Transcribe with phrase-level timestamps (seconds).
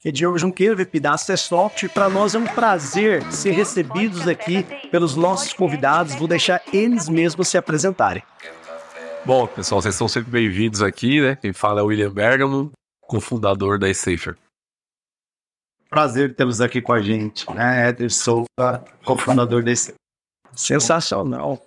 [0.00, 1.88] que é Diogo Junqueira, VP da Acessoft.
[1.88, 6.14] Para nós é um prazer ser recebidos aqui pelos nossos convidados.
[6.14, 8.22] Vou deixar eles mesmos se apresentarem.
[9.24, 11.36] Bom, pessoal, vocês são sempre bem-vindos aqui, né?
[11.36, 12.70] Quem fala é o William Bergamo,
[13.02, 14.36] cofundador da eSafer.
[15.90, 17.88] Prazer tê-los aqui com a gente, né?
[17.88, 18.46] Éder Souza,
[19.04, 19.96] cofundador da eSafer.
[20.54, 21.60] Sensacional.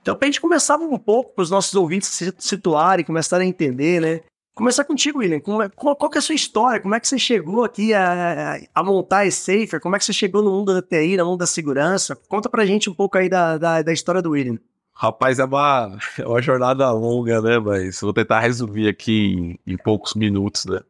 [0.00, 3.48] Então, para a gente começar um pouco, para os nossos ouvintes se situarem, começarem a
[3.48, 4.20] entender, né?
[4.54, 5.40] Começar contigo, William.
[5.40, 6.80] Como, qual, qual é a sua história?
[6.80, 9.80] Como é que você chegou aqui a, a montar a Safer?
[9.80, 12.14] Como é que você chegou no mundo da TI, no mundo da segurança?
[12.28, 14.58] Conta pra gente um pouco aí da, da, da história do William.
[14.92, 17.58] Rapaz, é uma, é uma jornada longa, né?
[17.58, 20.80] Mas vou tentar resumir aqui em, em poucos minutos, né?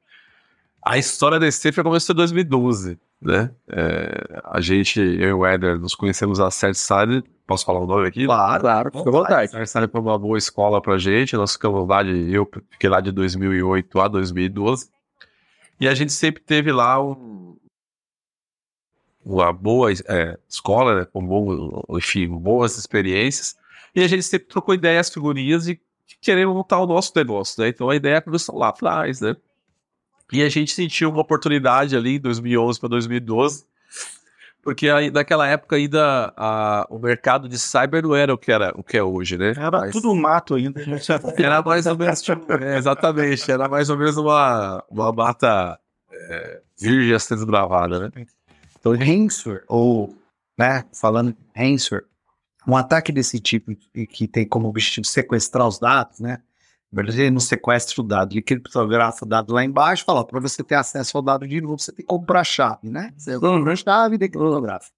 [0.84, 3.51] A história da Safer começou em 2012, né?
[3.69, 8.09] É, a gente, eu e o Eder, nos conhecemos a Certside Posso falar o nome
[8.09, 8.24] aqui?
[8.24, 9.51] Claro, claro, fica à vontade.
[9.51, 11.37] Aniversário foi uma boa escola pra gente.
[11.37, 12.33] Nós ficamos lá de.
[12.33, 14.88] Eu fiquei lá de 2008 a 2012.
[15.79, 17.59] E a gente sempre teve lá um,
[19.23, 23.57] uma boa é, escola, né, com bom, enfim, boas experiências.
[23.95, 25.79] E a gente sempre trocou ideias, figurinhas e
[26.23, 27.68] queremos montar o nosso negócio, né?
[27.68, 29.37] Então a ideia começou lá atrás, né?
[30.33, 33.65] E a gente sentiu uma oportunidade ali em 2011 para 2012
[34.65, 38.73] porque aí, naquela época ainda a, o mercado de cyber não era o que, era,
[38.75, 39.51] o que é hoje, né?
[39.51, 40.80] Era Mas, tudo mato ainda.
[41.37, 45.79] Era mais ou menos, tipo, é, exatamente, era mais ou menos uma, uma mata
[46.11, 48.27] é, virgem sendo gravada, né?
[48.80, 50.17] Então, ransomware, ou,
[50.59, 52.07] né, falando ransomware,
[52.67, 53.73] um ataque desse tipo
[54.09, 56.41] que tem como objetivo sequestrar os dados, né?
[57.02, 60.76] Ele não sequestra o dado, ele criptografa o dado lá embaixo, fala, para você ter
[60.76, 63.12] acesso ao dado de novo, você tem que comprar a chave, né?
[63.16, 64.91] Você compra a chave e criptografa.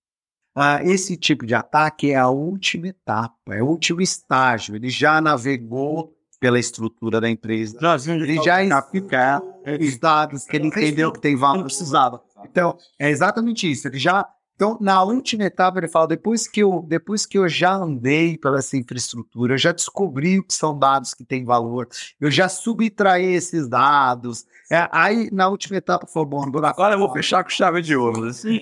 [0.54, 4.74] Ah, esse tipo de ataque é a última etapa, é o último estágio.
[4.74, 7.78] Ele já navegou pela estrutura da empresa.
[8.08, 9.42] Ele já identificar
[9.80, 12.22] os dados que ele entendeu que tem valor, precisava.
[12.44, 13.86] Então, é exatamente isso.
[13.88, 14.26] Ele já
[14.56, 18.58] então, na última etapa, ele fala: depois que eu, depois que eu já andei pela
[18.58, 21.86] essa infraestrutura, eu já descobri o que são dados que têm valor,
[22.18, 24.46] eu já subtraí esses dados.
[24.70, 27.94] É, aí, na última etapa, falou: bom, agora, agora eu vou fechar com chave de
[27.94, 28.24] ouro.
[28.24, 28.58] Assim.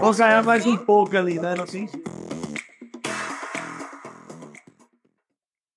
[0.00, 1.54] Vou ganhar mais um pouco ali, né?
[1.54, 1.88] Não tem...